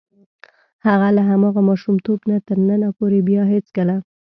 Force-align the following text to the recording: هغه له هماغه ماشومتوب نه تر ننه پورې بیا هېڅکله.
هغه 0.87 1.07
له 1.17 1.21
هماغه 1.29 1.61
ماشومتوب 1.69 2.19
نه 2.29 2.37
تر 2.47 2.57
ننه 2.67 2.89
پورې 2.97 3.19
بیا 3.27 3.43
هېڅکله. 3.53 3.95